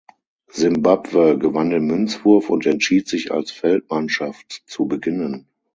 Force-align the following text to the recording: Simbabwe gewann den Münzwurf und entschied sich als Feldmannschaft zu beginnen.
Simbabwe 0.49 1.37
gewann 1.37 1.69
den 1.69 1.85
Münzwurf 1.85 2.49
und 2.49 2.65
entschied 2.65 3.07
sich 3.07 3.31
als 3.31 3.51
Feldmannschaft 3.51 4.63
zu 4.65 4.87
beginnen. 4.87 5.47